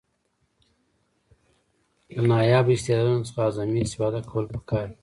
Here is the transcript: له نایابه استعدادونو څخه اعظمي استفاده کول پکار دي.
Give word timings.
له 2.13 2.21
نایابه 2.29 2.73
استعدادونو 2.75 3.25
څخه 3.27 3.39
اعظمي 3.45 3.79
استفاده 3.83 4.19
کول 4.31 4.45
پکار 4.53 4.85
دي. 4.89 4.97